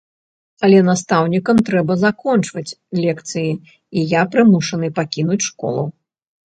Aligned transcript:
Але 0.67 0.79
настаўнікам 0.87 1.57
трэба 1.67 1.99
закончваць 2.05 2.75
лекцыі, 3.05 3.51
і 3.59 3.99
я 4.19 4.29
прымушаны 4.35 4.87
пакінуць 4.99 5.43
школу. 5.53 5.91